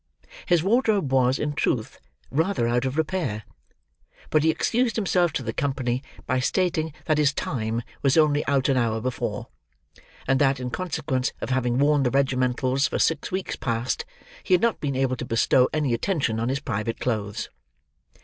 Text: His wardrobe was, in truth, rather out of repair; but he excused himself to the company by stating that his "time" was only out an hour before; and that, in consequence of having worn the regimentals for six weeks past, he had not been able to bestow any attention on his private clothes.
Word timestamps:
His 0.47 0.63
wardrobe 0.63 1.13
was, 1.13 1.37
in 1.37 1.53
truth, 1.53 1.99
rather 2.31 2.67
out 2.67 2.85
of 2.85 2.97
repair; 2.97 3.43
but 4.31 4.41
he 4.41 4.49
excused 4.49 4.95
himself 4.95 5.31
to 5.33 5.43
the 5.43 5.53
company 5.53 6.01
by 6.25 6.39
stating 6.39 6.91
that 7.05 7.19
his 7.19 7.31
"time" 7.35 7.83
was 8.01 8.17
only 8.17 8.43
out 8.47 8.67
an 8.67 8.77
hour 8.77 8.99
before; 8.99 9.45
and 10.27 10.41
that, 10.41 10.59
in 10.59 10.71
consequence 10.71 11.33
of 11.39 11.51
having 11.51 11.77
worn 11.77 12.01
the 12.01 12.09
regimentals 12.09 12.87
for 12.87 12.97
six 12.97 13.31
weeks 13.31 13.55
past, 13.55 14.03
he 14.43 14.55
had 14.55 14.61
not 14.61 14.81
been 14.81 14.95
able 14.95 15.17
to 15.17 15.23
bestow 15.23 15.69
any 15.71 15.93
attention 15.93 16.39
on 16.39 16.49
his 16.49 16.61
private 16.61 16.99
clothes. 16.99 17.49